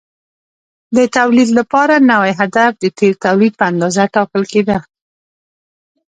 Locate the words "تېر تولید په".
2.97-3.65